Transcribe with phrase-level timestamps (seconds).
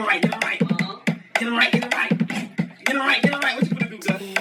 [0.00, 0.60] it right, get it right.
[1.34, 2.18] Get it right, get it right.
[2.84, 3.56] Get it right, get it right.
[3.56, 4.38] What you gonna do?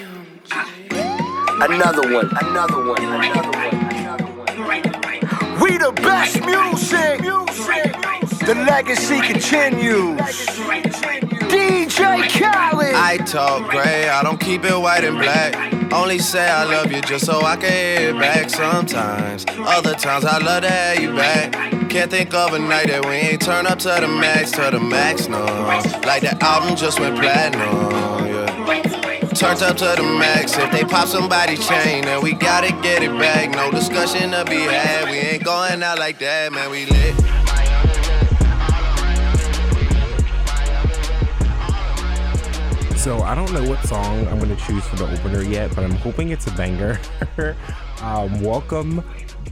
[0.51, 1.65] Ah.
[1.65, 4.45] Another one, another one, another one, another one.
[4.45, 5.61] Get it right, get it right.
[5.61, 8.18] We the best music.
[8.49, 10.19] The legacy continues.
[11.51, 12.95] DJ Khaled.
[12.95, 15.53] I talk gray, I don't keep it white and black.
[15.93, 19.45] Only say I love you just so I can hear it back sometimes.
[19.49, 21.51] Other times I love to have you back.
[21.91, 24.79] Can't think of a night that we ain't turn up to the max, to the
[24.79, 25.45] max, no.
[26.07, 29.29] Like the album just went platinum, yeah.
[29.35, 30.57] Turned up to the max.
[30.57, 33.51] If they pop somebody's chain, then we gotta get it back.
[33.51, 35.07] No discussion to be had.
[35.07, 36.71] We ain't going out like that, man.
[36.71, 37.38] We lit.
[42.99, 45.95] So I don't know what song I'm gonna choose for the opener yet, but I'm
[45.95, 46.99] hoping it's a banger.
[48.01, 49.01] um, welcome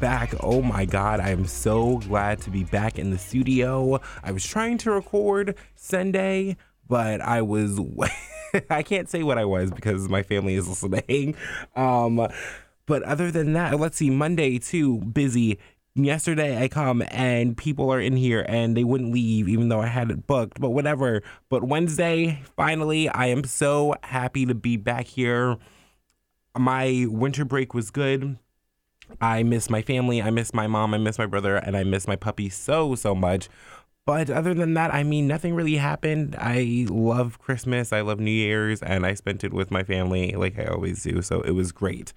[0.02, 0.34] back.
[0.42, 4.02] Oh my god, I am so glad to be back in the studio.
[4.22, 6.58] I was trying to record Sunday,
[6.90, 7.80] but I was
[8.70, 11.34] I can't say what I was because my family is listening.
[11.74, 12.28] Um,
[12.86, 14.10] but other than that, let's see.
[14.10, 15.58] Monday too busy.
[15.98, 19.88] Yesterday I come and people are in here and they wouldn't leave even though I
[19.88, 20.62] had it booked.
[20.62, 21.24] But whatever.
[21.50, 25.58] But Wednesday, finally, I am so happy to be back here.
[26.56, 28.38] My winter break was good.
[29.22, 30.22] I miss my family.
[30.22, 30.94] I miss my mom.
[30.94, 33.50] I miss my brother, and I miss my puppy so so much.
[34.06, 36.36] But other than that, I mean, nothing really happened.
[36.38, 37.92] I love Christmas.
[37.92, 41.22] I love New Year's, and I spent it with my family like I always do.
[41.22, 42.14] So it was great.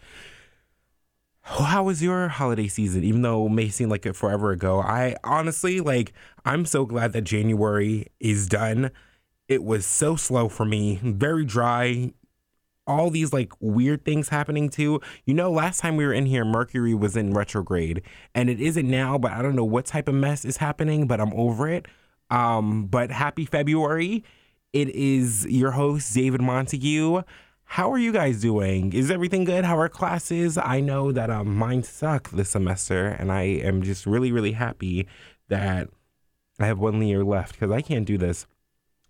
[1.42, 3.02] How was your holiday season?
[3.02, 6.12] Even though it may seem like it forever ago, I honestly like.
[6.44, 8.91] I'm so glad that January is done.
[9.48, 12.12] It was so slow for me, very dry.
[12.86, 15.00] All these like weird things happening too.
[15.24, 18.02] You know, last time we were in here, Mercury was in retrograde,
[18.34, 19.18] and it isn't now.
[19.18, 21.06] But I don't know what type of mess is happening.
[21.06, 21.86] But I'm over it.
[22.30, 24.24] Um, but happy February.
[24.72, 27.22] It is your host David Montague.
[27.75, 28.92] How are you guys doing?
[28.92, 29.64] Is everything good?
[29.64, 30.58] How are classes?
[30.58, 35.07] I know that um, mine suck this semester, and I am just really, really happy
[35.47, 35.89] that
[36.58, 38.45] I have one year left because I can't do this.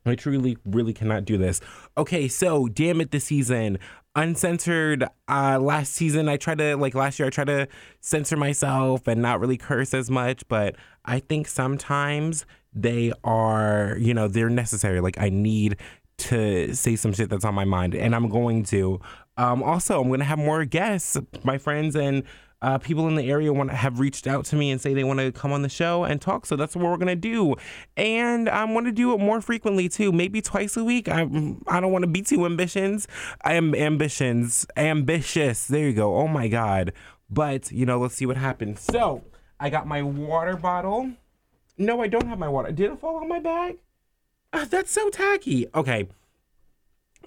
[0.04, 1.62] I truly, really cannot do this.
[1.96, 3.78] Okay, so damn it, this season,
[4.14, 5.06] uncensored.
[5.26, 7.66] Uh, last season, I tried to like last year, I tried to
[8.02, 12.44] censor myself and not really curse as much, but I think sometimes
[12.74, 15.00] they are, you know, they're necessary.
[15.00, 15.76] Like I need
[16.20, 19.00] to say some shit that's on my mind, and I'm going to.
[19.36, 21.16] Um, also, I'm going to have more guests.
[21.44, 22.24] My friends and
[22.62, 25.18] uh, people in the area want have reached out to me and say they want
[25.18, 26.44] to come on the show and talk.
[26.44, 27.56] So that's what we're gonna do,
[27.96, 30.12] and I want to do it more frequently too.
[30.12, 31.08] Maybe twice a week.
[31.08, 31.22] I
[31.66, 33.08] I don't want to be too ambitions.
[33.42, 35.66] I am ambitions ambitious.
[35.66, 36.16] There you go.
[36.16, 36.92] Oh my god.
[37.30, 38.80] But you know, let's see what happens.
[38.80, 39.24] So
[39.58, 41.12] I got my water bottle.
[41.78, 42.72] No, I don't have my water.
[42.72, 43.78] Did it fall on my bag?
[44.52, 45.66] Ah, that's so tacky.
[45.74, 46.08] Okay.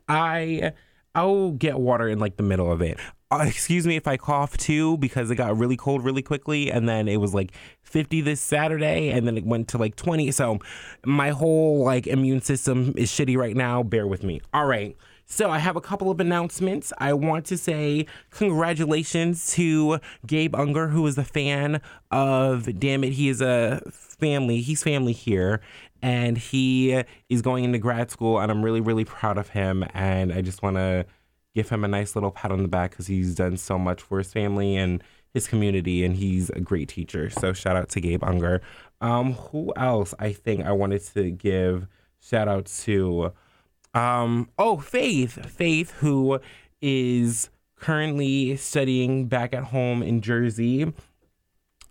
[0.07, 0.73] I
[1.15, 2.99] I'll get water in like the middle of it.
[3.31, 6.87] Uh, excuse me if I cough too because it got really cold really quickly and
[6.87, 7.51] then it was like
[7.81, 10.31] 50 this Saturday and then it went to like 20.
[10.31, 10.59] So
[11.05, 13.83] my whole like immune system is shitty right now.
[13.83, 14.41] Bear with me.
[14.53, 14.95] All right.
[15.25, 16.91] So I have a couple of announcements.
[16.97, 23.13] I want to say congratulations to Gabe Unger, who is a fan of Damn It.
[23.13, 24.61] He is a family.
[24.61, 25.61] He's family here,
[26.03, 29.85] and he is going into grad school, and I'm really, really proud of him.
[29.93, 31.05] And I just want to
[31.55, 34.17] give him a nice little pat on the back because he's done so much for
[34.17, 35.01] his family and
[35.33, 37.29] his community, and he's a great teacher.
[37.29, 38.61] So shout out to Gabe Unger.
[38.99, 40.13] Um, who else?
[40.19, 41.87] I think I wanted to give
[42.19, 43.31] shout out to.
[43.93, 46.39] Um, oh, Faith, Faith, who
[46.81, 50.91] is currently studying back at home in Jersey.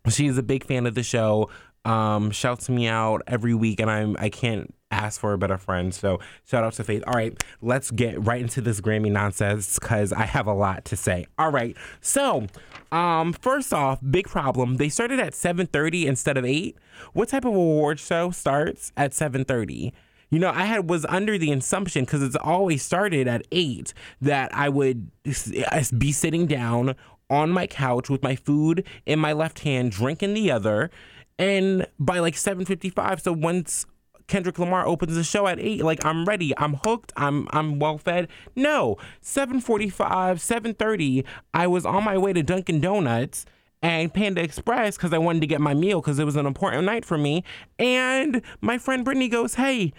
[0.08, 1.48] She's a big fan of the show.
[1.84, 5.92] Um, shouts me out every week, and I'm I can't ask for a better friend.
[5.92, 7.02] So shout out to Faith.
[7.06, 10.96] All right, let's get right into this Grammy nonsense because I have a lot to
[10.96, 11.26] say.
[11.38, 12.46] All right, so
[12.92, 14.76] um, first off, big problem.
[14.76, 16.76] They started at 7:30 instead of eight.
[17.14, 19.92] What type of award show starts at 7:30?
[20.30, 23.92] You know, I had was under the assumption because it's always started at eight
[24.22, 26.94] that I would be sitting down
[27.28, 30.90] on my couch with my food in my left hand, drink in the other,
[31.38, 33.20] and by like seven fifty five.
[33.20, 33.86] So once
[34.26, 37.98] Kendrick Lamar opens the show at eight, like I'm ready, I'm hooked, I'm I'm well
[37.98, 38.28] fed.
[38.56, 43.44] No, seven forty five, seven thirty, I was on my way to Dunkin' Donuts
[43.82, 46.84] and Panda Express because I wanted to get my meal because it was an important
[46.84, 47.44] night for me.
[47.78, 49.92] And my friend Brittany goes, "Hey."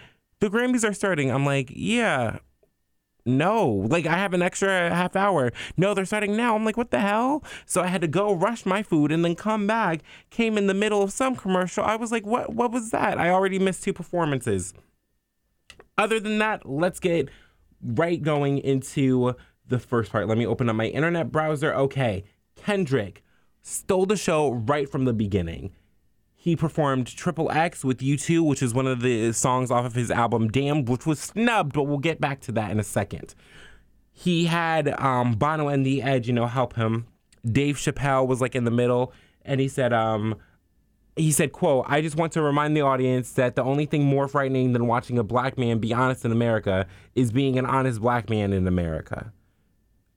[0.43, 1.31] the Grammys are starting.
[1.31, 2.39] I'm like, yeah,
[3.25, 5.51] no, like I have an extra half hour.
[5.77, 6.55] No, they're starting now.
[6.55, 7.43] I'm like, what the hell?
[7.65, 10.01] So I had to go rush my food and then come back.
[10.29, 11.83] Came in the middle of some commercial.
[11.83, 12.53] I was like, what?
[12.53, 13.17] What was that?
[13.17, 14.73] I already missed two performances.
[15.97, 17.29] other than that, let's get
[17.81, 19.35] right going into
[19.67, 20.27] the first part.
[20.27, 21.73] Let me open up my internet browser.
[21.73, 22.23] Okay,
[22.55, 23.23] Kendrick
[23.61, 25.71] stole the show right from the beginning.
[26.43, 30.11] He performed Triple X with U2, which is one of the songs off of his
[30.11, 33.33] album Damn, which was snubbed, but we'll get back to that in a second.
[34.11, 37.07] He had um, Bono and The Edge, you know, help him.
[37.49, 39.13] Dave Chappelle was like in the middle,
[39.45, 40.35] and he said, um,
[41.15, 44.27] he said, quote, I just want to remind the audience that the only thing more
[44.27, 48.29] frightening than watching a black man be honest in America is being an honest black
[48.29, 49.31] man in America.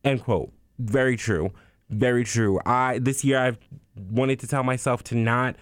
[0.03, 0.53] End quote.
[0.81, 1.53] Very true.
[1.89, 2.59] Very true.
[2.67, 3.59] I this year I've
[4.11, 5.55] wanted to tell myself to not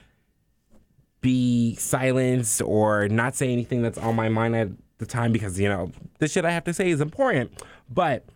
[1.25, 4.69] be silenced or not say anything that's on my mind at
[4.99, 7.51] the time because you know the shit I have to say is important.
[7.89, 8.27] But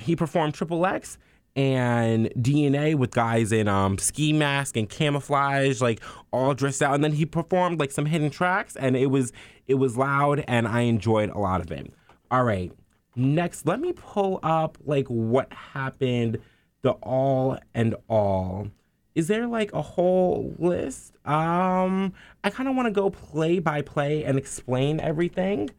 [0.00, 1.18] he performed Triple X
[1.54, 6.02] and DNA with guys in um, ski mask and camouflage, like
[6.32, 6.96] all dressed out.
[6.96, 9.32] And then he performed like some hidden tracks, and it was
[9.68, 11.92] it was loud, and I enjoyed a lot of it.
[12.28, 12.72] All right,
[13.14, 16.38] next, let me pull up like what happened.
[16.82, 18.66] The all and all.
[19.14, 21.14] Is there like a whole list?
[21.24, 22.12] Um,
[22.42, 25.70] I kind of want to go play by play and explain everything,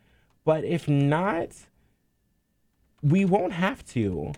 [0.45, 1.49] but if not,
[3.01, 4.31] we won't have to.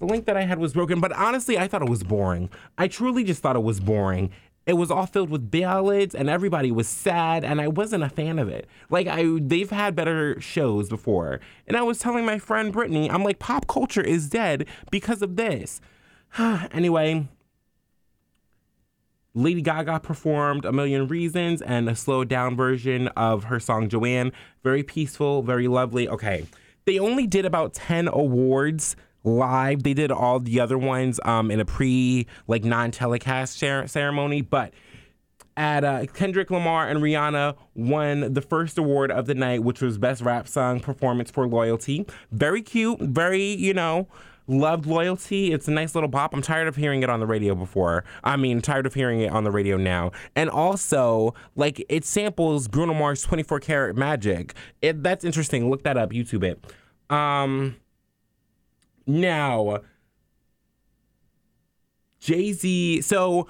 [0.00, 2.50] The link that I had was broken, but honestly, I thought it was boring.
[2.76, 4.30] I truly just thought it was boring.
[4.66, 8.40] It was all filled with ballads, and everybody was sad, and I wasn't a fan
[8.40, 8.66] of it.
[8.90, 13.22] Like I, they've had better shows before, and I was telling my friend Brittany, I'm
[13.22, 15.80] like, pop culture is dead because of this.
[16.38, 17.28] anyway,
[19.36, 24.32] Lady Gaga performed A Million Reasons and a slowed down version of her song Joanne.
[24.64, 26.08] Very peaceful, very lovely.
[26.08, 26.46] Okay.
[26.86, 29.82] They only did about 10 awards live.
[29.82, 34.40] They did all the other ones um, in a pre, like, non telecast ceremony.
[34.40, 34.72] But
[35.54, 39.98] at uh, Kendrick Lamar and Rihanna won the first award of the night, which was
[39.98, 42.06] Best Rap Song Performance for Loyalty.
[42.32, 44.08] Very cute, very, you know,
[44.46, 45.52] loved loyalty.
[45.52, 46.34] It's a nice little bop.
[46.34, 48.04] I'm tired of hearing it on the radio before.
[48.24, 50.12] I mean, tired of hearing it on the radio now.
[50.34, 54.54] And also, like, it samples Bruno Mars 24 Karat Magic.
[54.82, 55.70] It, that's interesting.
[55.70, 56.64] Look that up, YouTube it.
[57.14, 57.76] Um,
[59.06, 59.80] now,
[62.20, 63.02] Jay Z.
[63.02, 63.48] So,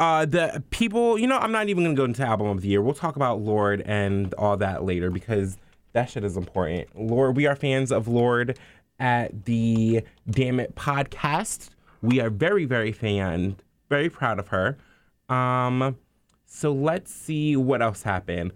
[0.00, 2.82] uh, the people, you know, I'm not even gonna go into album of the year.
[2.82, 5.56] We'll talk about Lorde and all that later because
[5.92, 6.88] that shit is important.
[6.94, 8.58] Lorde, we are fans of Lorde
[8.98, 11.70] at the Damn It podcast.
[12.02, 13.56] We are very, very fan,
[13.88, 14.76] very proud of her.
[15.28, 15.96] Um,
[16.46, 18.52] so let's see what else happened.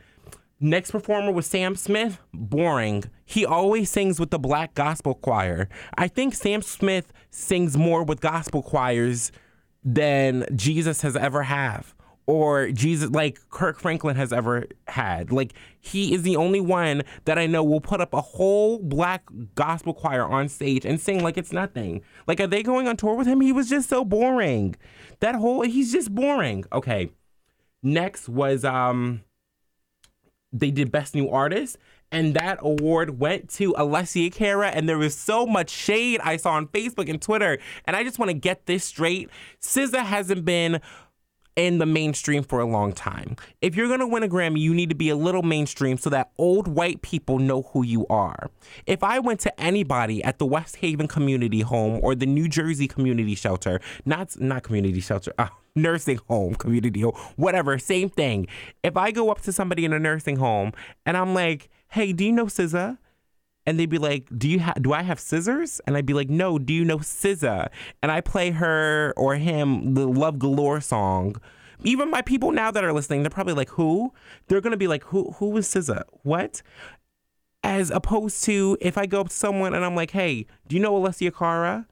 [0.61, 2.19] Next performer was Sam Smith.
[2.35, 3.05] Boring.
[3.25, 5.69] He always sings with the black gospel choir.
[5.97, 9.31] I think Sam Smith sings more with gospel choirs
[9.85, 11.95] than Jesus has ever have
[12.29, 15.33] or Jesus like Kirk Franklin has ever had.
[15.33, 19.25] Like he is the only one that I know will put up a whole black
[19.55, 22.03] gospel choir on stage and sing like it's nothing.
[22.27, 23.41] Like are they going on tour with him?
[23.41, 24.77] He was just so boring.
[25.21, 26.67] That whole he's just boring.
[26.71, 27.11] Okay.
[27.83, 29.23] Next was um
[30.53, 31.79] they did best new artist
[32.13, 36.53] and that award went to Alessia Cara and there was so much shade I saw
[36.53, 39.31] on Facebook and Twitter and I just want to get this straight.
[39.63, 40.83] SZA hasn't been
[41.59, 43.35] in the mainstream for a long time.
[43.61, 46.09] If you're going to win a Grammy, you need to be a little mainstream so
[46.11, 48.49] that old white people know who you are.
[48.87, 52.87] If I went to anybody at the West Haven Community Home or the New Jersey
[52.87, 58.47] Community Shelter, not not community shelter, uh, nursing home, community home, whatever, same thing.
[58.85, 60.73] If I go up to somebody in a nursing home
[61.05, 62.99] and I'm like, "Hey, do you know SZA?"
[63.69, 64.83] And they'd be like, "Do you have?
[64.83, 66.59] Do I have scissors?" And I'd be like, "No.
[66.59, 67.69] Do you know SZA?"
[68.03, 71.37] And I play her or him the Love Galore song.
[71.85, 74.15] Even my people now that are listening, they're probably like, "Who?"
[74.47, 75.33] They're gonna be like, "Who?
[75.33, 76.05] Who is SZA?
[76.23, 76.63] What?"
[77.63, 80.81] As opposed to if I go up to someone and I'm like, "Hey, do you
[80.81, 81.87] know Alessia Cara?"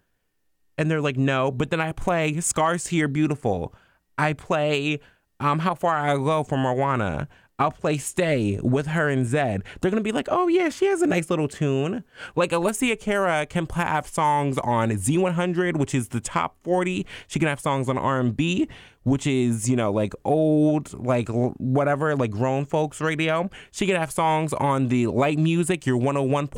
[0.78, 3.74] And they're like, "No," but then I play "Scars Your Beautiful."
[4.16, 4.98] I play
[5.40, 7.28] um, "How Far I Go" from Moana.
[7.58, 9.62] I'll play Stay with her and Zedd.
[9.80, 12.04] They're gonna be like, oh yeah, she has a nice little tune.
[12.34, 17.06] Like Alessia Cara can have songs on Z100, which is the top 40.
[17.26, 18.68] She can have songs on R&B,
[19.06, 23.48] which is, you know, like old, like whatever, like grown folks radio.
[23.70, 26.50] She could have songs on the light music, your 101.1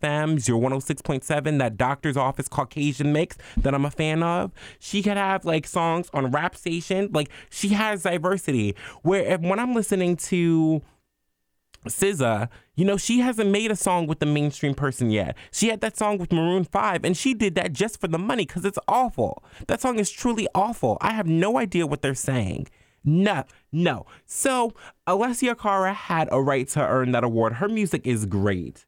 [0.00, 4.50] FMs, your 106.7, that doctor's office Caucasian mix that I'm a fan of.
[4.78, 7.10] She could have like songs on rap station.
[7.12, 8.76] Like she has diversity.
[9.02, 10.80] Where if, when I'm listening to
[11.86, 15.36] SZA, you know, she hasn't made a song with the mainstream person yet.
[15.50, 18.44] She had that song with Maroon 5, and she did that just for the money
[18.44, 19.42] because it's awful.
[19.66, 20.98] That song is truly awful.
[21.00, 22.68] I have no idea what they're saying.
[23.04, 24.06] No, no.
[24.26, 24.74] So
[25.06, 27.54] Alessia Cara had a right to earn that award.
[27.54, 28.86] Her music is great.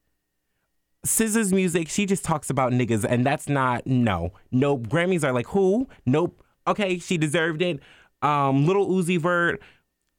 [1.06, 4.32] SZA's music, she just talks about niggas, and that's not no.
[4.52, 5.88] No Grammys are like who?
[6.06, 6.42] Nope.
[6.66, 7.80] Okay, she deserved it.
[8.20, 9.60] Um, Little Uzi Vert,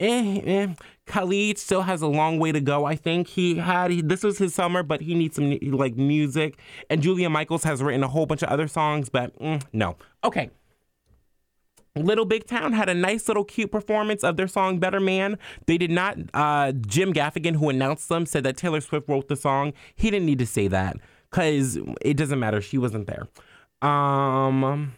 [0.04, 0.68] eh, eh.
[1.06, 2.86] Khalid still has a long way to go.
[2.86, 6.58] I think he had he, this was his summer, but he needs some like music.
[6.90, 9.98] And Julia Michaels has written a whole bunch of other songs, but mm, no.
[10.24, 10.50] Okay.
[11.96, 15.38] Little Big Town had a nice little cute performance of their song Better Man.
[15.68, 19.36] They did not, uh, Jim Gaffigan, who announced them, said that Taylor Swift wrote the
[19.36, 19.74] song.
[19.96, 20.98] He didn't need to say that
[21.30, 22.62] because it doesn't matter.
[22.62, 23.28] She wasn't there.
[23.88, 24.94] Um,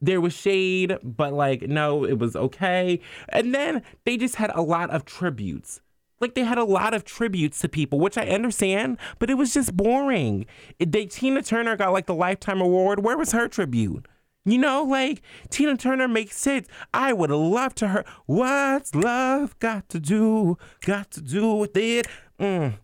[0.00, 3.00] there was shade, but like, no, it was okay.
[3.28, 5.80] And then they just had a lot of tributes.
[6.20, 9.54] Like they had a lot of tributes to people, which I understand, but it was
[9.54, 10.46] just boring.
[10.78, 13.02] They Tina Turner got like the lifetime award.
[13.02, 14.06] Where was her tribute?
[14.44, 16.66] You know, like Tina Turner makes sense.
[16.92, 18.04] I would loved to her.
[18.26, 20.58] What's love got to do?
[20.80, 22.06] Got to do with it?
[22.38, 22.74] Mm.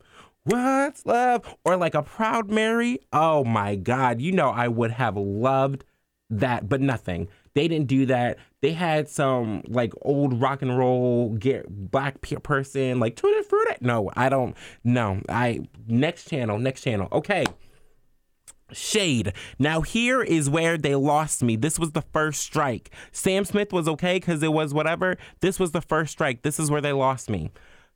[0.45, 1.57] What's love?
[1.65, 3.01] Or like a Proud Mary?
[3.13, 4.21] Oh my God.
[4.21, 5.85] You know, I would have loved
[6.31, 7.29] that, but nothing.
[7.55, 8.39] They didn't do that.
[8.61, 13.77] They had some like old rock and roll get black person like tutti frutti.
[13.81, 14.57] No, I don't.
[14.85, 17.09] No, I next channel, next channel.
[17.13, 17.45] Okay.
[18.73, 19.33] Shade.
[19.59, 21.55] Now here is where they lost me.
[21.55, 22.91] This was the first strike.
[23.13, 25.17] Sam Smith was okay because it was whatever.
[25.41, 26.43] This was the first strike.
[26.43, 27.51] This is where they lost me.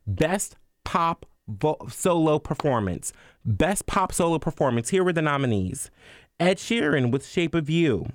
[0.07, 3.13] Best pop vo- solo performance.
[3.45, 4.91] Best pop solo performance.
[4.91, 5.91] Here were the nominees:
[6.39, 8.07] Ed Sheeran with "Shape of You,"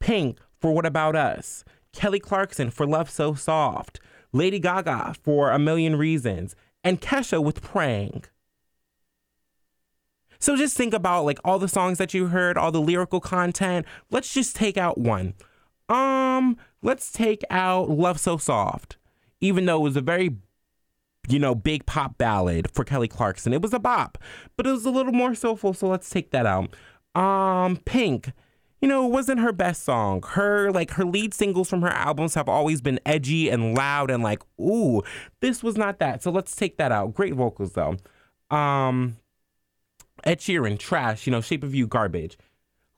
[0.00, 4.00] Pink for "What About Us," Kelly Clarkson for "Love So Soft,"
[4.32, 8.24] Lady Gaga for "A Million Reasons," and Kesha with "Praying."
[10.38, 13.86] So just think about like all the songs that you heard, all the lyrical content.
[14.10, 15.34] Let's just take out one.
[15.88, 18.96] Um, let's take out Love So Soft.
[19.40, 20.36] Even though it was a very
[21.28, 23.52] you know, big pop ballad for Kelly Clarkson.
[23.52, 24.18] It was a bop,
[24.56, 26.74] but it was a little more soulful, so let's take that out.
[27.14, 28.32] Um, Pink,
[28.80, 30.22] you know, it wasn't her best song.
[30.22, 34.22] Her like her lead singles from her albums have always been edgy and loud and
[34.22, 35.02] like, ooh,
[35.40, 36.22] this was not that.
[36.22, 37.14] So let's take that out.
[37.14, 37.96] Great vocals though.
[38.54, 39.16] Um,
[40.24, 42.38] Ed Sheeran, trash, you know, Shape of You, garbage.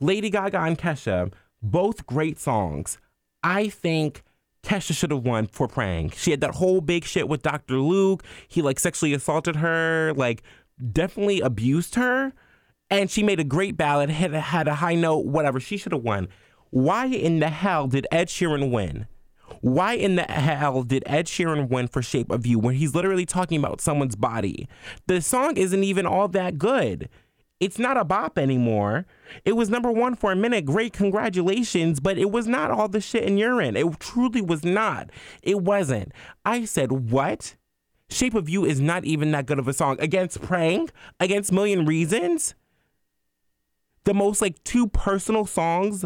[0.01, 1.33] Lady Gaga and Kesha,
[1.63, 2.99] both great songs.
[3.43, 4.23] I think
[4.63, 6.11] Kesha should have won for praying.
[6.11, 7.79] She had that whole big shit with Dr.
[7.79, 8.23] Luke.
[8.49, 10.43] He like sexually assaulted her, like
[10.93, 12.33] definitely abused her.
[12.91, 15.61] And she made a great ballad, had, had a high note, whatever.
[15.61, 16.29] She should have won.
[16.71, 19.07] Why in the hell did Ed Sheeran win?
[19.61, 23.27] Why in the hell did Ed Sheeran win for Shape of You when he's literally
[23.27, 24.69] talking about someone's body?
[25.07, 27.09] The song isn't even all that good.
[27.59, 29.05] It's not a bop anymore.
[29.45, 30.65] It was number one for a minute.
[30.65, 33.77] Great congratulations, but it was not all the shit in urine.
[33.77, 35.11] It truly was not.
[35.43, 36.13] It wasn't.
[36.47, 37.57] I said, what?
[38.09, 39.99] Shape of You is not even that good of a song.
[40.01, 40.89] Against Praying,
[41.21, 42.55] against Million Reasons,
[44.04, 46.04] the most like two personal songs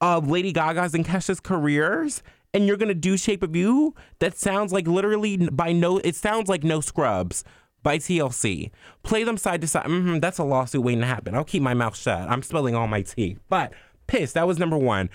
[0.00, 2.22] of Lady Gaga's and Kesha's careers,
[2.52, 3.94] and you're gonna do Shape of You?
[4.18, 7.44] That sounds like literally by no, it sounds like No Scrubs
[7.82, 8.70] by TLC.
[9.02, 9.86] Play them side to side.
[9.86, 11.34] Mm-hmm, that's a lawsuit waiting to happen.
[11.34, 12.28] I'll keep my mouth shut.
[12.28, 13.38] I'm spilling all my tea.
[13.48, 13.72] But
[14.06, 15.10] piss, That was number one.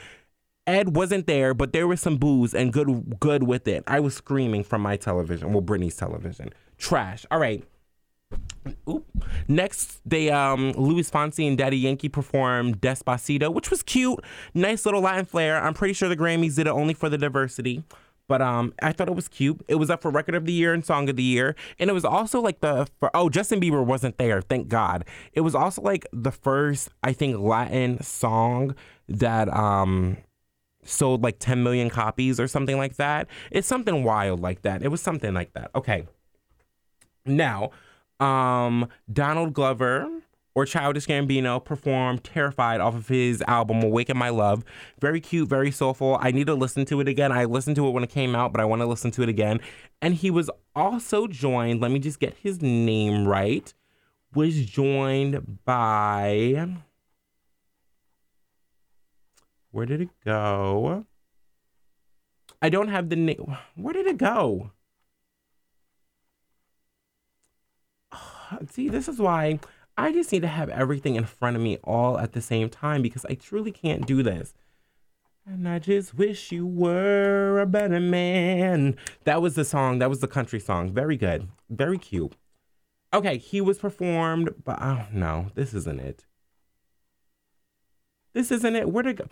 [0.68, 3.84] Ed wasn't there, but there was some booze and good good with it.
[3.88, 5.52] I was screaming from my television.
[5.52, 6.52] Well, Britney's television.
[6.78, 7.26] Trash.
[7.32, 7.64] All right.
[8.88, 9.06] Oop.
[9.48, 14.20] Next, they um Luis Fonsi and Daddy Yankee performed Despacito, which was cute,
[14.54, 15.62] nice little Latin flair.
[15.62, 17.84] I'm pretty sure the Grammys did it only for the diversity,
[18.28, 19.62] but um I thought it was cute.
[19.68, 21.94] It was up for Record of the Year and Song of the Year, and it
[21.94, 25.06] was also like the for oh Justin Bieber wasn't there, thank God.
[25.34, 28.76] It was also like the first I think Latin song
[29.08, 30.18] that um
[30.84, 33.28] sold like 10 million copies or something like that.
[33.52, 34.82] It's something wild like that.
[34.84, 35.72] It was something like that.
[35.76, 36.08] Okay.
[37.26, 37.72] Now,
[38.20, 40.10] um, Donald Glover
[40.56, 44.64] or Childish Gambino performed Terrified off of his album Awaken My Love.
[45.00, 46.18] Very cute, very soulful.
[46.20, 47.32] I need to listen to it again.
[47.32, 49.30] I listened to it when it came out, but I want to listen to it
[49.30, 49.60] again.
[50.02, 53.74] And he was also joined, let me just get his name right,
[54.34, 56.68] was joined by.
[59.72, 61.06] Where did it go?
[62.62, 63.56] I don't have the name.
[63.76, 64.72] Where did it go?
[68.70, 69.60] See, this is why
[69.98, 73.02] I just need to have everything in front of me all at the same time
[73.02, 74.54] because I truly can't do this.
[75.46, 78.98] And I just wish you were a better man.
[79.24, 80.00] That was the song.
[80.00, 80.92] That was the country song.
[80.94, 81.48] Very good.
[81.70, 82.34] Very cute.
[83.14, 85.48] Okay, he was performed, but oh, don't know.
[85.56, 86.26] This isn't it.
[88.34, 88.92] This isn't it.
[88.92, 89.26] Where'd it go?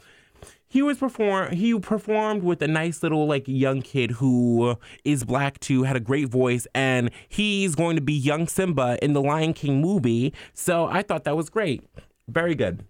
[0.67, 5.59] He was perform he performed with a nice little like young kid who is black
[5.59, 9.53] too had a great voice and he's going to be young simba in the lion
[9.53, 10.33] king movie.
[10.53, 11.83] So i thought that was great.
[12.27, 12.85] Very good.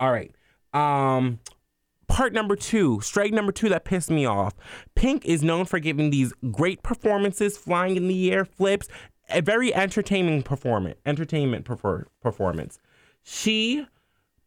[0.00, 0.32] All right.
[0.72, 1.40] Um
[2.08, 4.54] part number two strike number two that pissed me off.
[4.94, 8.88] Pink is known for giving these great performances flying in the air flips
[9.28, 12.78] a very entertaining performance entertainment prefer- performance.
[13.22, 13.86] She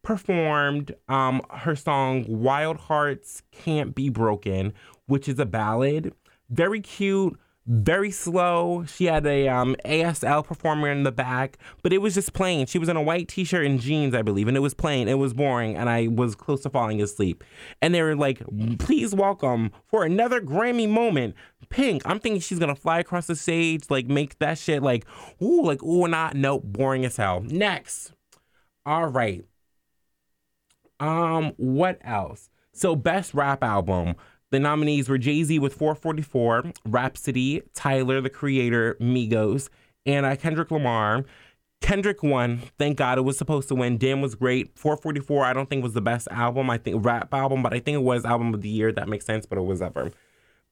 [0.09, 4.73] performed um, her song Wild Hearts Can't Be Broken,
[5.05, 6.15] which is a ballad.
[6.49, 7.37] Very cute,
[7.67, 8.85] very slow.
[8.85, 12.65] She had a um, ASL performer in the back, but it was just plain.
[12.65, 15.07] She was in a white t shirt and jeans, I believe, and it was plain.
[15.07, 17.43] It was boring, and I was close to falling asleep.
[17.79, 18.41] And they were like,
[18.79, 21.35] please welcome for another Grammy moment.
[21.69, 25.05] Pink, I'm thinking she's gonna fly across the stage, like make that shit like,
[25.39, 27.41] ooh, like, ooh, not, nope, boring as hell.
[27.41, 28.11] Next.
[28.87, 29.45] All right.
[30.99, 32.49] Um, what else?
[32.73, 34.15] So, best rap album.
[34.51, 39.69] The nominees were Jay Z with 444, Rapsody, Tyler, the Creator, Migos,
[40.05, 41.23] and Kendrick Lamar.
[41.81, 42.61] Kendrick won.
[42.77, 43.97] Thank God it was supposed to win.
[43.97, 44.77] Damn was great.
[44.77, 46.69] 444, I don't think was the best album.
[46.69, 48.91] I think rap album, but I think it was album of the year.
[48.91, 50.11] That makes sense, but it was ever.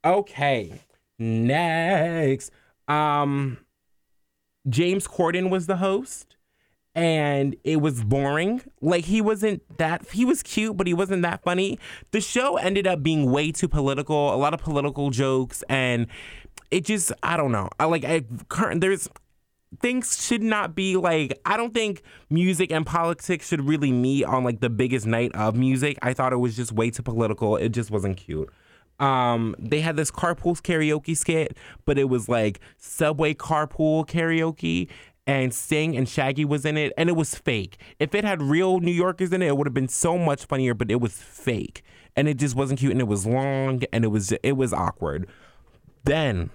[0.04, 0.74] Okay.
[1.20, 2.52] Next.
[2.88, 3.58] Um
[4.68, 6.37] James Corden was the host
[6.98, 8.64] and it was boring.
[8.82, 11.78] Like he wasn't that he was cute, but he wasn't that funny.
[12.12, 16.08] The show ended up being way too political, a lot of political jokes, and
[16.72, 17.70] it just I don't know.
[17.80, 19.08] I like I current there's
[19.80, 22.02] things should not be like I don't think
[22.32, 26.00] music and politics should really meet on like the biggest night of music.
[26.02, 27.58] I thought it was just way too political.
[27.58, 28.50] It just wasn't cute.
[29.00, 34.88] Um, they had this carpool karaoke skit, but it was like subway carpool karaoke,
[35.28, 37.78] and Sting and Shaggy was in it, and it was fake.
[38.00, 40.74] If it had real New Yorkers in it, it would have been so much funnier.
[40.74, 41.84] But it was fake,
[42.16, 45.28] and it just wasn't cute, and it was long, and it was it was awkward.
[46.06, 46.50] Then,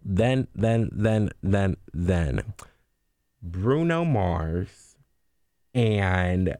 [0.00, 2.54] then, then, then, then, then,
[3.42, 4.96] Bruno Mars
[5.74, 6.56] and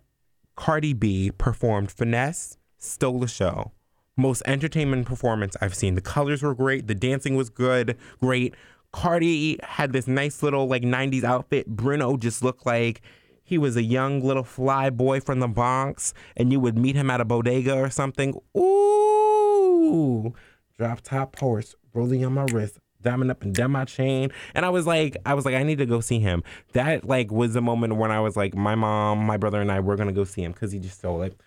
[0.56, 3.70] Cardi B performed "Finesse," stole the show.
[4.16, 5.94] Most entertainment performance I've seen.
[5.94, 6.88] The colors were great.
[6.88, 8.56] The dancing was good, great.
[8.92, 11.66] Cardi had this nice little like 90s outfit.
[11.66, 13.02] Bruno just looked like
[13.48, 17.10] he was a young little fly boy from the Bronx, and you would meet him
[17.10, 18.34] at a bodega or something.
[18.56, 20.34] Ooh,
[20.76, 24.30] drop top horse rolling on my wrist, diamond up and down my chain.
[24.54, 26.42] And I was like, I was like, I need to go see him.
[26.72, 29.80] That like was a moment when I was like, my mom, my brother, and I
[29.80, 31.40] were gonna go see him because he just stole it.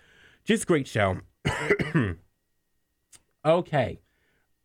[0.44, 1.18] Just great show.
[3.44, 4.00] okay.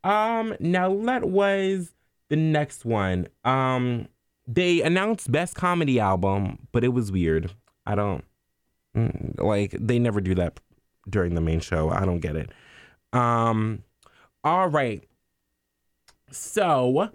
[0.03, 1.93] Um, now that was
[2.29, 3.27] the next one.
[3.43, 4.07] Um,
[4.45, 7.51] they announced best comedy album, but it was weird.
[7.85, 8.23] I don't
[8.95, 10.59] mm, like they never do that
[11.09, 11.89] during the main show.
[11.89, 12.51] I don't get it.
[13.13, 13.83] Um,
[14.43, 15.03] all right.
[16.31, 17.11] So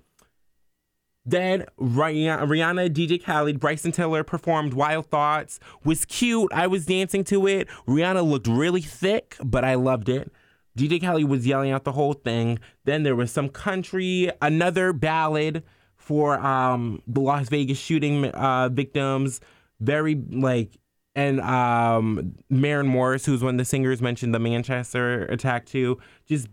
[1.24, 5.60] then Rihanna, Rihanna, DJ Khaled, Bryson Tiller performed Wild Thoughts.
[5.84, 6.52] Was cute.
[6.52, 7.68] I was dancing to it.
[7.86, 10.32] Rihanna looked really thick, but I loved it.
[10.76, 12.58] DJ Khaled was yelling out the whole thing.
[12.84, 15.62] Then there was some country, another ballad
[15.96, 19.40] for um, the Las Vegas shooting uh, victims.
[19.80, 20.78] Very like,
[21.14, 25.98] and um, Maren Morris, who's one of the singers, mentioned the Manchester attack too.
[26.26, 26.48] Just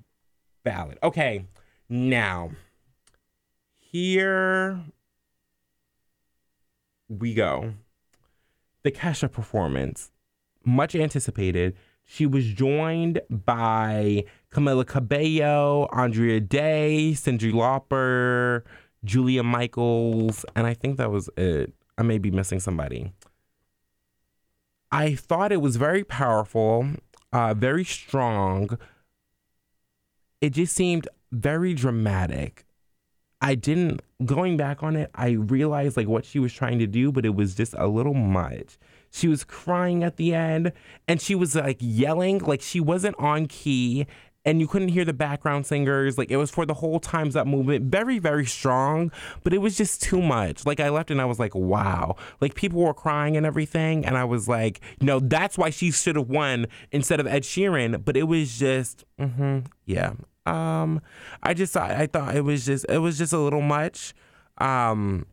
[0.63, 0.97] ballad.
[1.01, 1.45] Okay,
[1.87, 2.51] now
[3.77, 4.79] here
[7.07, 7.73] we go.
[8.83, 10.11] The Kesha performance,
[10.63, 11.75] much anticipated
[12.11, 18.63] she was joined by Camila Cabello, Andra Day, Cyndi Lauper,
[19.05, 21.71] Julia Michaels, and I think that was it.
[21.99, 23.13] I may be missing somebody.
[24.91, 26.89] I thought it was very powerful,
[27.31, 28.79] uh, very strong.
[30.41, 32.65] It just seemed very dramatic.
[33.39, 37.11] I didn't going back on it, I realized like what she was trying to do,
[37.11, 38.79] but it was just a little much.
[39.11, 40.71] She was crying at the end
[41.07, 44.07] and she was like yelling, like she wasn't on key
[44.45, 46.17] and you couldn't hear the background singers.
[46.17, 47.91] Like it was for the whole Time's Up movement.
[47.91, 49.11] Very, very strong,
[49.43, 50.65] but it was just too much.
[50.65, 52.15] Like I left and I was like, wow.
[52.39, 54.05] Like people were crying and everything.
[54.05, 58.03] And I was like, no, that's why she should have won instead of Ed Sheeran.
[58.03, 60.13] But it was just, mm-hmm, yeah.
[60.45, 61.01] Um,
[61.43, 64.13] I just, I, I thought it was just, it was just a little much.
[64.57, 65.25] Um,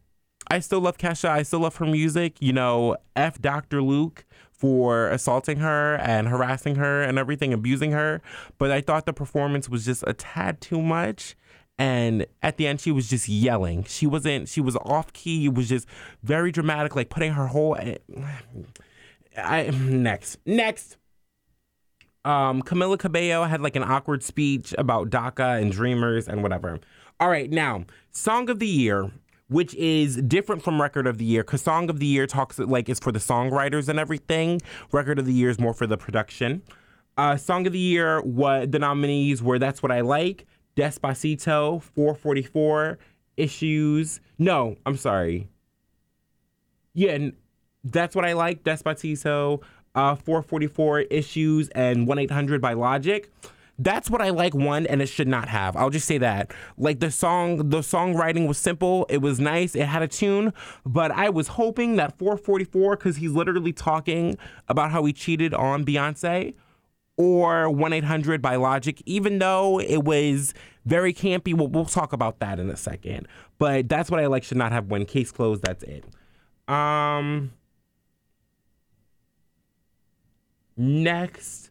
[0.51, 1.29] I still love Kesha.
[1.29, 2.37] I still love her music.
[2.41, 3.83] You know, F Dr.
[3.83, 8.23] Luke for assaulting her and harassing her and everything, abusing her.
[8.59, 11.37] But I thought the performance was just a tad too much.
[11.79, 13.85] And at the end, she was just yelling.
[13.85, 15.47] She wasn't, she was off key.
[15.47, 15.87] It was just
[16.23, 17.77] very dramatic, like putting her whole.
[19.37, 20.39] I, next.
[20.47, 20.97] Next.
[22.25, 26.81] Um, Camila Cabello had like an awkward speech about DACA and Dreamers and whatever.
[27.21, 29.11] All right, now, Song of the Year,
[29.49, 32.89] which is different from Record of the Year, because Song of the Year talks like
[32.89, 34.61] it's for the songwriters and everything.
[34.93, 36.63] Record of the Year is more for the production.
[37.17, 42.99] Uh, Song of the Year, what the nominees were That's What I Like, Despacito, 444,
[43.37, 44.21] Issues.
[44.39, 45.49] No, I'm sorry.
[46.93, 47.31] Yeah,
[47.85, 49.63] That's What I Like, Despacito,
[49.95, 53.31] uh, 444, Issues, and 1 800 by Logic.
[53.79, 55.77] That's what I like one and it should not have.
[55.77, 56.53] I'll just say that.
[56.79, 60.53] Like the song the songwriting was simple, it was nice, it had a tune,
[60.85, 65.85] but I was hoping that 444 cuz he's literally talking about how he cheated on
[65.85, 66.55] Beyonce
[67.17, 71.55] or 1 800 by Logic, even though it was very campy.
[71.55, 73.27] We'll, we'll talk about that in a second.
[73.59, 75.05] But that's what I like should not have one.
[75.05, 76.05] Case closed, that's it.
[76.69, 77.53] Um,
[80.77, 81.71] next,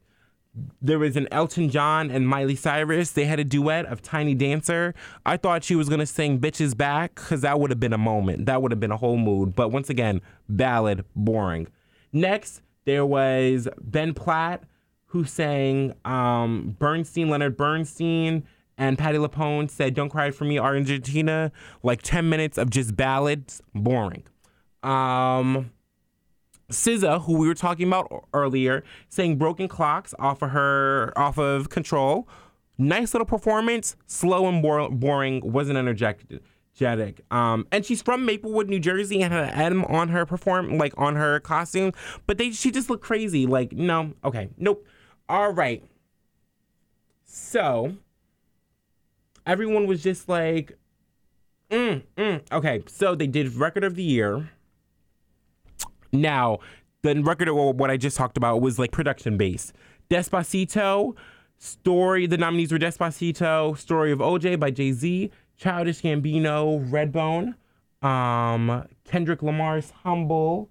[0.81, 3.11] there was an Elton John and Miley Cyrus.
[3.11, 4.93] They had a duet of Tiny Dancer.
[5.25, 7.97] I thought she was to sing Bitch Is Back because that would have been a
[7.97, 8.45] moment.
[8.45, 9.55] That would have been a whole mood.
[9.55, 11.67] But once again, ballad, boring.
[12.13, 14.63] Next, there was Ben Platt
[15.07, 18.43] who sang um, Bernstein, Leonard Bernstein,
[18.77, 21.51] and Patti LuPone said, Don't Cry For Me, Argentina.
[21.83, 24.23] Like 10 minutes of just ballads, boring.
[24.83, 25.71] Um,
[26.69, 31.69] SZA, who we were talking about earlier, sang "Broken Clocks" off of her off of
[31.69, 32.28] Control.
[32.78, 37.21] Nice little performance, slow and bor- boring, wasn't energetic.
[37.32, 40.93] Um, and she's from Maplewood, New Jersey, and had an M on her perform like
[40.97, 41.93] on her costume,
[42.28, 43.45] but they she just looked crazy.
[43.45, 44.86] Like, no, okay, nope.
[45.30, 45.84] All right.
[47.23, 47.95] So
[49.45, 50.78] everyone was just like,
[51.69, 52.41] mm, mm.
[52.51, 52.84] okay.
[52.88, 54.49] So they did record of the year.
[56.21, 56.60] Now,
[57.01, 59.73] the record of what I just talked about was like production based.
[60.10, 61.15] Despacito,
[61.58, 67.56] story, the nominees were Despacito, Story of OJ by Jay Z, Childish Gambino, Redbone,
[68.08, 70.69] um, Kendrick Lamar's Humble,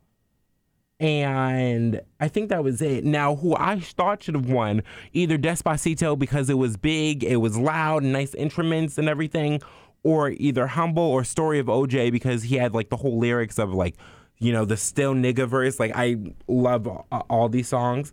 [1.01, 3.05] and I think that was it.
[3.05, 7.59] Now, who I thought should have won either Despacito because it was big, it was
[7.59, 9.61] loud, nice instruments and everything,
[10.05, 13.73] or either Humble or Story of OJ because he had like the whole lyrics of
[13.75, 13.97] like,
[14.39, 15.79] you know, the still nigga verse.
[15.79, 16.17] Like, I
[16.49, 18.13] love all these songs.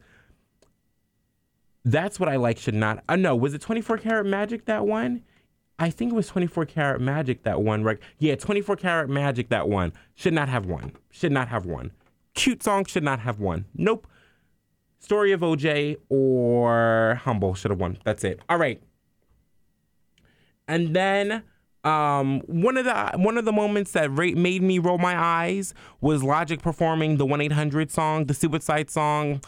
[1.84, 3.04] That's what I like should not.
[3.10, 5.24] Uh, no, was it 24 Karat Magic that one?
[5.80, 7.98] I think it was 24 Karat Magic that one, right?
[8.20, 9.94] Yeah, 24 Karat Magic that one.
[10.14, 10.94] Should not have won.
[11.10, 11.92] Should not have won.
[12.36, 13.66] Cute song should not have won.
[13.74, 14.08] Nope.
[15.00, 17.98] Story of OJ or Humble should have won.
[18.04, 18.42] That's it.
[18.48, 18.82] All right.
[20.68, 21.44] And then
[21.84, 26.24] um, one of the one of the moments that made me roll my eyes was
[26.24, 29.42] Logic performing the 1-800 song, the Suicide song.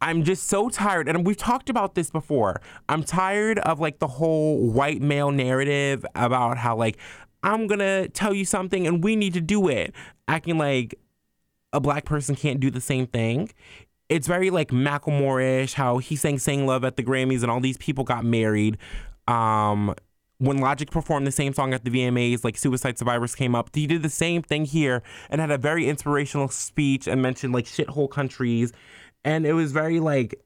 [0.00, 2.60] I'm just so tired, and we've talked about this before.
[2.88, 6.98] I'm tired of like the whole white male narrative about how like
[7.42, 9.92] I'm gonna tell you something and we need to do it,
[10.28, 10.94] acting like
[11.72, 13.50] a black person can't do the same thing.
[14.08, 17.76] It's very like Macklemore-ish, how he sang "Same Love" at the Grammys, and all these
[17.76, 18.78] people got married.
[19.26, 19.94] Um,
[20.38, 23.86] when Logic performed the same song at the VMAs, like Suicide Survivors came up, he
[23.86, 28.10] did the same thing here and had a very inspirational speech and mentioned like shithole
[28.10, 28.72] countries,
[29.24, 30.40] and it was very like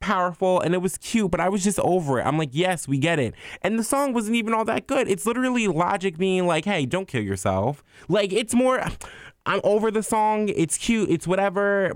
[0.00, 2.22] powerful and it was cute, but I was just over it.
[2.22, 3.34] I'm like, yes, we get it.
[3.62, 5.08] And the song wasn't even all that good.
[5.08, 7.82] It's literally Logic being like, hey, don't kill yourself.
[8.08, 8.82] Like, it's more.
[9.46, 10.50] I'm over the song.
[10.50, 11.10] It's cute.
[11.10, 11.92] It's whatever.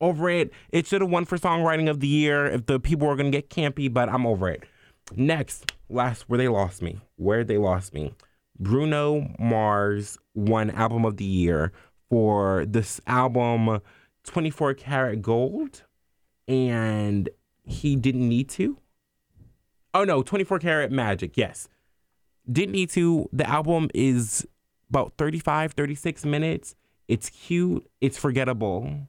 [0.00, 0.52] Over it.
[0.70, 3.50] It should have won for songwriting of the year if the people were gonna get
[3.50, 4.64] campy, but I'm over it.
[5.16, 7.00] Next, last where they lost me.
[7.16, 8.14] Where they lost me.
[8.58, 11.72] Bruno Mars won album of the year
[12.10, 13.80] for this album
[14.24, 15.82] 24 karat gold
[16.46, 17.28] and
[17.64, 18.76] he didn't need to.
[19.94, 21.36] Oh no, 24 karat magic.
[21.36, 21.68] Yes.
[22.50, 23.28] Didn't need to.
[23.32, 24.46] The album is
[24.88, 26.74] about 35, 36 minutes.
[27.08, 27.88] It's cute.
[28.00, 29.08] It's forgettable.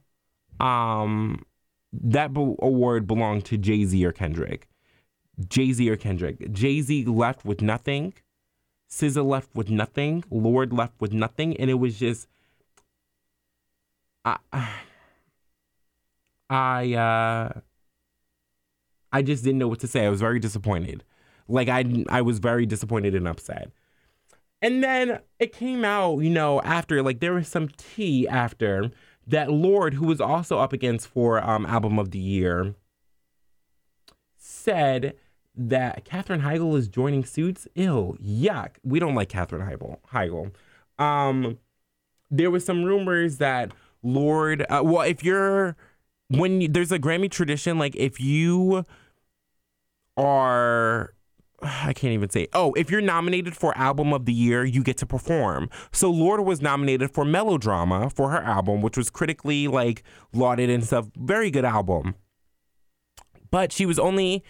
[0.60, 1.44] Um,
[1.92, 4.68] that award belonged to Jay Z or Kendrick.
[5.48, 6.52] Jay Z or Kendrick.
[6.52, 8.14] Jay Z left with nothing.
[8.90, 10.24] SZA left with nothing.
[10.30, 12.28] Lorde left with nothing, and it was just.
[14.24, 14.38] I.
[16.50, 16.92] I.
[16.94, 17.60] Uh,
[19.12, 20.06] I just didn't know what to say.
[20.06, 21.04] I was very disappointed.
[21.48, 23.70] Like I, I was very disappointed and upset.
[24.62, 28.90] And then it came out, you know, after like there was some tea after
[29.26, 32.74] that Lorde, who was also up against for um, album of the year,
[34.36, 35.14] said
[35.54, 37.68] that Katherine Heigl is joining suits.
[37.74, 38.76] Ill, yuck.
[38.82, 39.98] We don't like Katherine Heigl.
[40.12, 40.52] Heigl.
[41.02, 41.58] Um,
[42.30, 44.64] there was some rumors that Lorde.
[44.68, 45.76] Uh, well, if you're
[46.28, 48.86] when you, there's a Grammy tradition, like if you
[50.16, 51.14] are
[51.62, 52.48] I can't even say.
[52.52, 55.70] Oh, if you're nominated for album of the year, you get to perform.
[55.92, 60.84] So Lorde was nominated for Melodrama for her album, which was critically like lauded and
[60.84, 61.08] stuff.
[61.16, 62.14] Very good album.
[63.50, 64.42] But she was only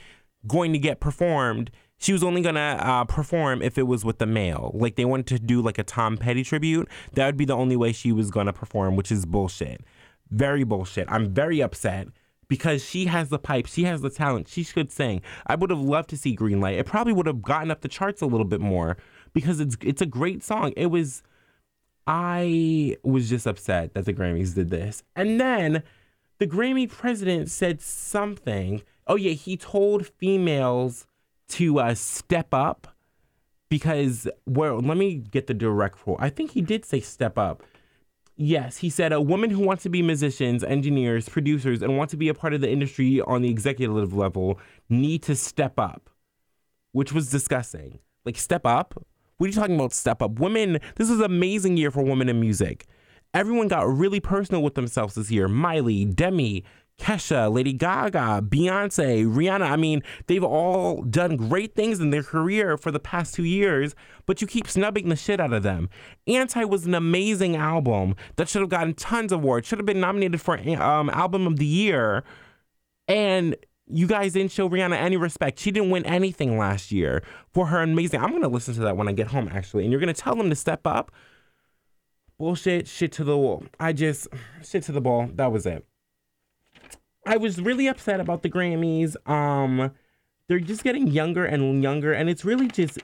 [0.47, 1.71] going to get performed.
[1.99, 4.73] She was only gonna uh, perform if it was with the male.
[4.75, 6.89] Like they wanted to do like a Tom Petty tribute.
[7.13, 9.83] That would be the only way she was gonna perform, which is bullshit.
[10.31, 11.07] Very bullshit.
[11.09, 12.09] I'm very upset
[12.49, 15.23] because she has the pipe, she has the talent, she could sing.
[15.47, 16.79] I would have loved to see Greenlight.
[16.79, 18.97] It probably would have gotten up the charts a little bit more
[19.33, 20.73] because it's it's a great song.
[20.77, 21.23] It was
[22.07, 25.03] I was just upset that the Grammys did this.
[25.15, 25.83] And then
[26.39, 28.83] the Grammy president said something.
[29.07, 31.07] Oh yeah, he told females
[31.49, 32.89] to uh, step up
[33.69, 36.19] because well, let me get the direct quote.
[36.21, 37.63] I think he did say step up.
[38.37, 42.17] Yes, he said a woman who wants to be musicians, engineers, producers, and want to
[42.17, 46.09] be a part of the industry on the executive level need to step up,
[46.93, 47.99] which was disgusting.
[48.25, 48.95] Like, step up?
[49.37, 50.39] What are you talking about, step up?
[50.39, 52.87] Women, this is an amazing year for women in music.
[53.35, 55.49] Everyone got really personal with themselves this year.
[55.49, 56.65] Miley, Demi,
[57.03, 59.69] Kesha, Lady Gaga, Beyonce, Rihanna.
[59.69, 63.97] I mean, they've all done great things in their career for the past two years,
[64.25, 65.89] but you keep snubbing the shit out of them.
[66.29, 69.99] Anti was an amazing album that should have gotten tons of awards, should have been
[69.99, 72.23] nominated for um, Album of the Year.
[73.09, 73.57] And
[73.89, 75.59] you guys didn't show Rihanna any respect.
[75.59, 78.21] She didn't win anything last year for her amazing.
[78.21, 79.83] I'm going to listen to that when I get home, actually.
[79.83, 81.11] And you're going to tell them to step up.
[82.39, 83.65] Bullshit, shit to the wall.
[83.81, 84.29] I just,
[84.65, 85.29] shit to the ball.
[85.35, 85.85] That was it.
[87.25, 89.17] I was really upset about the Grammys.
[89.29, 89.93] Um,
[90.49, 92.99] they're just getting younger and younger, and it's really just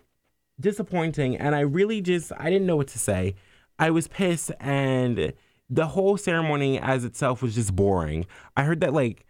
[0.60, 1.36] disappointing.
[1.36, 3.34] And I really just I didn't know what to say.
[3.78, 5.32] I was pissed, and
[5.70, 8.26] the whole ceremony as itself was just boring.
[8.56, 9.24] I heard that like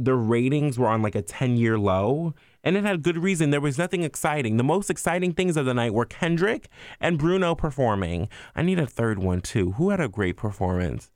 [0.00, 3.60] the ratings were on like a 10 year low and it had good reason there
[3.60, 6.68] was nothing exciting the most exciting things of the night were kendrick
[7.00, 8.26] and bruno performing
[8.56, 11.10] i need a third one too who had a great performance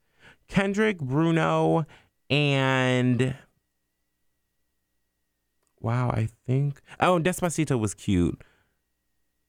[0.47, 1.83] kendrick bruno
[2.29, 3.35] and
[5.81, 8.41] wow, I think oh, Despacito was cute,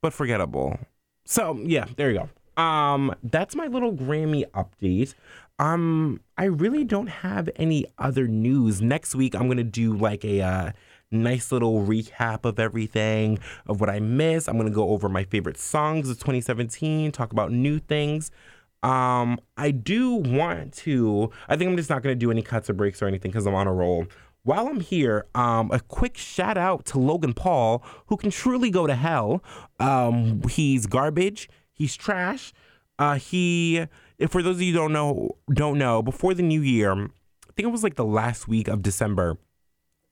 [0.02, 0.78] but forgettable.
[1.24, 2.62] So yeah, there you go.
[2.62, 5.14] Um, that's my little Grammy update.
[5.58, 8.80] Um, I really don't have any other news.
[8.82, 10.72] Next week, I'm gonna do like a uh,
[11.10, 14.48] nice little recap of everything of what I missed.
[14.48, 18.30] I'm gonna go over my favorite songs of 2017, talk about new things.
[18.82, 21.30] Um, I do want to.
[21.48, 23.46] I think I'm just not going to do any cuts or breaks or anything because
[23.46, 24.06] I'm on a roll.
[24.42, 28.86] While I'm here, um, a quick shout out to Logan Paul, who can truly go
[28.86, 29.42] to hell.
[29.80, 31.48] Um, he's garbage.
[31.72, 32.52] He's trash.
[32.98, 33.86] Uh, he,
[34.18, 37.66] if for those of you don't know, don't know, before the new year, I think
[37.66, 39.36] it was like the last week of December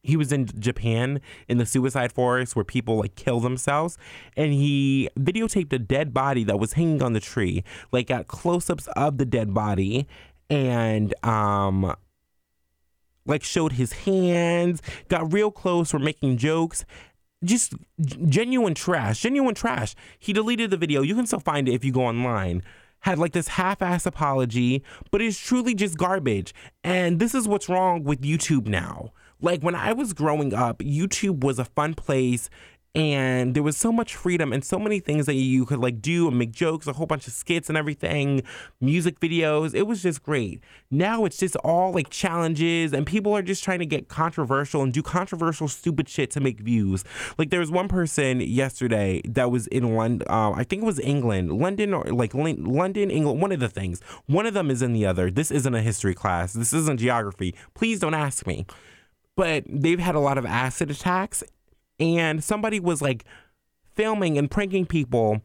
[0.04, 3.98] he was in Japan in the suicide forest where people like kill themselves
[4.36, 8.86] and he videotaped a dead body that was hanging on the tree like got close-ups
[8.94, 10.06] of the dead body
[10.50, 11.94] and um
[13.26, 16.84] like showed his hands got real close were making jokes
[17.42, 19.94] just genuine trash genuine trash.
[20.18, 21.02] He deleted the video.
[21.02, 22.62] You can still find it if you go online.
[23.00, 26.54] Had like this half-ass apology but it's truly just garbage.
[26.82, 29.12] And this is what's wrong with youtube now
[29.44, 32.48] like when I was growing up, YouTube was a fun place
[32.96, 36.28] and there was so much freedom and so many things that you could like do
[36.28, 38.42] and make jokes, a whole bunch of skits and everything,
[38.80, 39.74] music videos.
[39.74, 40.62] It was just great.
[40.92, 44.92] Now it's just all like challenges and people are just trying to get controversial and
[44.92, 47.04] do controversial stupid shit to make views.
[47.36, 51.00] Like there was one person yesterday that was in London, uh, I think it was
[51.00, 54.00] England, London or like London, England, one of the things.
[54.26, 55.32] One of them is in the other.
[55.32, 56.52] This isn't a history class.
[56.52, 57.56] This isn't geography.
[57.74, 58.66] Please don't ask me
[59.36, 61.42] but they've had a lot of acid attacks.
[62.00, 63.24] And somebody was like
[63.94, 65.42] filming and pranking people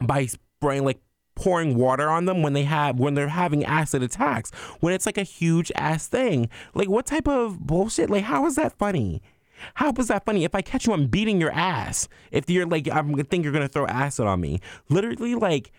[0.00, 1.00] by spraying like
[1.36, 5.18] pouring water on them when they have when they're having acid attacks when it's like
[5.18, 6.48] a huge ass thing.
[6.74, 8.10] Like what type of bullshit?
[8.10, 9.22] Like how is that funny?
[9.74, 10.44] How was that funny?
[10.44, 12.08] If i catch you i'm beating your ass.
[12.30, 14.60] If you're like i'm gonna think you're gonna throw acid on me.
[14.88, 15.72] Literally like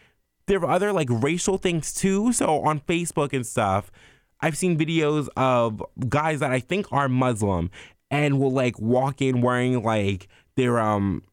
[0.48, 2.34] there are other like racial things too.
[2.34, 3.92] So on facebook and stuff
[4.42, 7.72] I've seen videos of guys that I think are Muslim
[8.12, 11.24] and will like walk in wearing like their um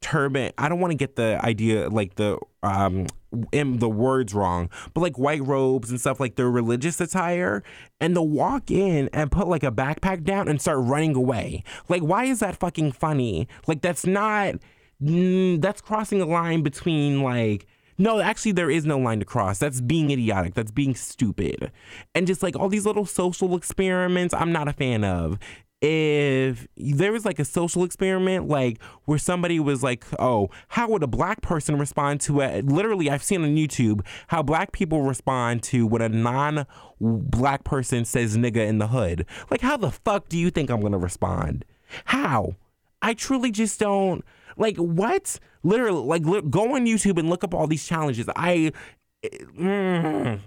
[0.00, 0.52] turban.
[0.58, 3.06] I don't want to get the idea like the um
[3.52, 7.62] in the words wrong, but like white robes and stuff like their religious attire,
[8.00, 11.62] and they'll walk in and put like a backpack down and start running away.
[11.88, 13.48] Like, why is that fucking funny?
[13.66, 14.56] Like, that's not.
[15.00, 17.68] Mm, that's crossing a line between like
[17.98, 19.58] no, actually, there is no line to cross.
[19.58, 20.54] That's being idiotic.
[20.54, 21.72] That's being stupid.
[22.14, 25.38] And just like all these little social experiments, I'm not a fan of
[25.80, 31.02] if there was like a social experiment, like where somebody was like, oh, how would
[31.02, 32.66] a black person respond to it?
[32.66, 36.66] Literally, I've seen on YouTube how black people respond to when a non
[37.00, 39.24] black person says nigga in the hood.
[39.50, 41.64] Like, how the fuck do you think I'm gonna respond?
[42.06, 42.54] How?
[43.00, 44.24] I truly just don't.
[44.58, 45.38] Like, what?
[45.62, 48.28] Literally, like, li- go on YouTube and look up all these challenges.
[48.36, 48.72] I.
[49.24, 50.40] Mm,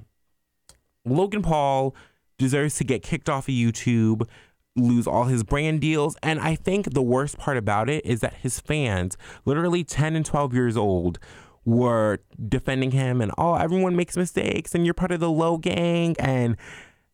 [1.04, 1.95] Logan Paul
[2.38, 4.28] deserves to get kicked off of YouTube
[4.76, 6.15] lose all his brand deals.
[6.24, 10.26] And I think the worst part about it is that his fans, literally 10 and
[10.26, 11.19] 12 years old,
[11.63, 16.15] were defending him and, oh, everyone makes mistakes and you're part of the Logang.
[16.19, 16.58] And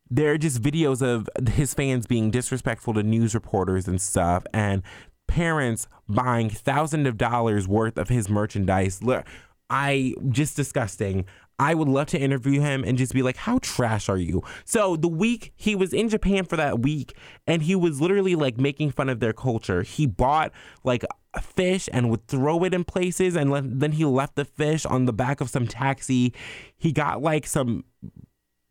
[0.10, 4.46] there are just videos of his fans being disrespectful to news reporters and stuff.
[4.54, 4.84] And
[5.28, 9.04] parents buying thousands of dollars worth of his merchandise.
[9.04, 9.26] Look,
[9.70, 11.26] I just disgusting.
[11.60, 14.44] I would love to interview him and just be like, how trash are you?
[14.64, 18.58] So the week he was in Japan for that week and he was literally like
[18.60, 19.82] making fun of their culture.
[19.82, 20.52] He bought
[20.84, 24.46] like a fish and would throw it in places and le- then he left the
[24.46, 26.32] fish on the back of some taxi.
[26.78, 27.84] He got like some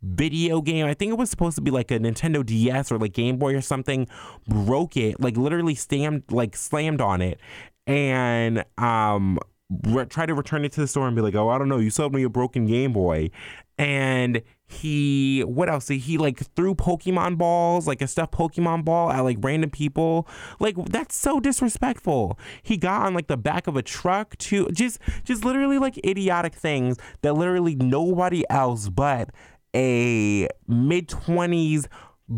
[0.02, 0.86] video game.
[0.86, 3.54] I think it was supposed to be like a Nintendo DS or like Game Boy
[3.54, 4.08] or something.
[4.46, 7.40] Broke it, like literally slammed like slammed on it.
[7.86, 9.38] And um
[9.70, 11.78] re- try to return it to the store and be like, oh, I don't know,
[11.78, 13.30] you sold me a broken Game Boy.
[13.78, 15.88] And he, what else?
[15.88, 20.26] He like threw Pokemon balls, like a stuffed Pokemon ball at like random people.
[20.58, 22.38] Like that's so disrespectful.
[22.62, 26.54] He got on like the back of a truck to just, just literally like idiotic
[26.54, 29.30] things that literally nobody else but
[29.74, 31.86] a mid 20s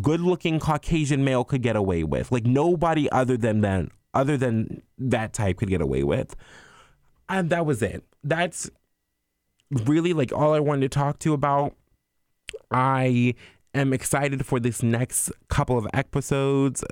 [0.03, 2.31] good looking Caucasian male could get away with.
[2.31, 6.37] Like nobody other than that, other than that type could get away with
[7.29, 8.05] and that was it.
[8.25, 8.71] That's
[9.71, 11.75] really like all I wanted to talk to you about.
[12.71, 13.35] I
[13.75, 16.85] am excited for this next couple of episodes.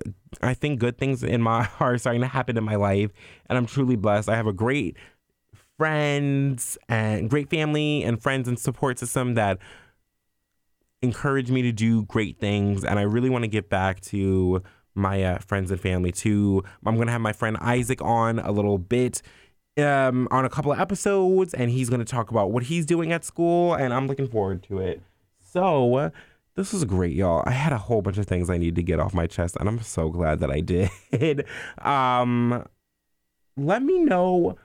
[0.42, 3.10] I think good things in my heart are starting to happen in my life,
[3.48, 4.28] and I'm truly blessed.
[4.28, 4.96] I have a great
[5.78, 9.58] friends and great family and friends and support system that
[11.02, 14.62] encourage me to do great things, and I really want to get back to
[14.94, 16.64] my uh, friends and family too.
[16.84, 19.22] I'm gonna have my friend Isaac on a little bit
[19.78, 23.12] um, on a couple of episodes, and he's going to talk about what he's doing
[23.12, 25.02] at school, and I'm looking forward to it.
[25.38, 26.10] So,
[26.54, 27.42] this was great, y'all.
[27.46, 29.68] I had a whole bunch of things I need to get off my chest, and
[29.68, 31.46] I'm so glad that I did.
[31.78, 32.64] um,
[33.56, 34.56] let me know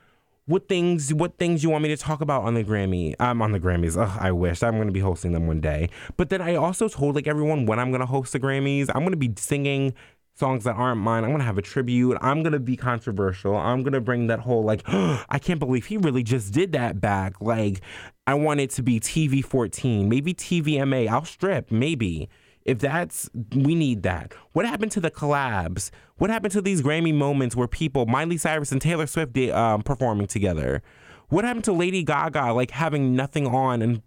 [0.46, 3.16] what things what things you want me to talk about on the Grammy.
[3.20, 4.02] I'm on the Grammys.
[4.02, 5.90] Ugh, I wish I'm to be hosting them one day.
[6.18, 9.18] But then I also told like everyone when I'm to host the Grammys, I'm to
[9.18, 9.94] be singing
[10.36, 11.24] songs that aren't mine.
[11.24, 12.18] I'm gonna have a tribute.
[12.22, 13.56] I'm gonna be controversial.
[13.56, 17.40] I'm gonna bring that whole like, I can't believe he really just did that back.
[17.42, 17.82] Like,
[18.28, 21.08] I want it to be TV 14, maybe TVMA.
[21.08, 22.30] I'll strip, maybe.
[22.66, 24.34] If that's, we need that.
[24.54, 25.90] What happened to the collabs?
[26.18, 29.82] What happened to these Grammy moments where people, Miley Cyrus and Taylor Swift, did, um,
[29.82, 30.84] performing together?
[31.30, 34.02] What happened to Lady Gaga, like having nothing on and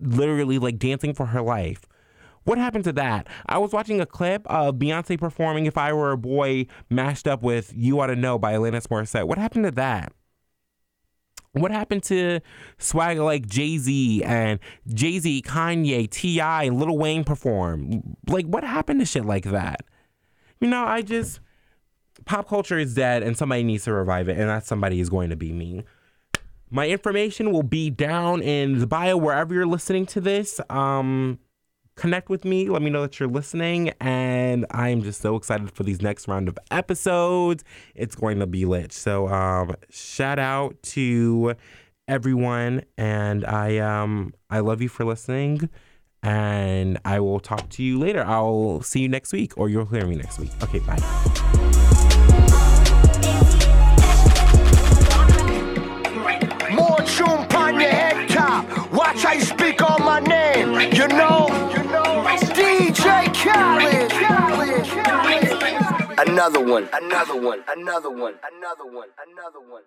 [0.00, 1.86] literally like dancing for her life?
[2.44, 3.26] What happened to that?
[3.46, 7.42] I was watching a clip of Beyonce performing If I Were a Boy mashed up
[7.42, 9.26] with You Ought to Know by Alanis Morissette.
[9.26, 10.12] What happened to that?
[11.56, 12.40] What happened to
[12.78, 14.60] swag like Jay Z and
[14.92, 18.16] Jay Z, Kanye, T.I., and Lil Wayne perform?
[18.28, 19.80] Like, what happened to shit like that?
[20.60, 21.40] You know, I just.
[22.24, 25.30] Pop culture is dead and somebody needs to revive it, and that somebody is going
[25.30, 25.84] to be me.
[26.70, 30.60] My information will be down in the bio wherever you're listening to this.
[30.68, 31.38] Um,
[31.96, 32.68] connect with me.
[32.68, 33.92] Let me know that you're listening.
[34.00, 37.64] And I am just so excited for these next round of episodes.
[37.94, 38.92] It's going to be lit.
[38.92, 41.54] So um, shout out to
[42.06, 42.82] everyone.
[42.96, 45.68] And I um I love you for listening.
[46.22, 48.24] And I will talk to you later.
[48.26, 50.50] I'll see you next week, or you'll hear me next week.
[50.62, 50.96] Okay, bye.
[56.74, 58.92] More tune on your head top.
[58.92, 60.92] Watch how you speak on my name.
[60.92, 61.35] You know,
[66.26, 69.82] Another one, another one, another one, another one, another one.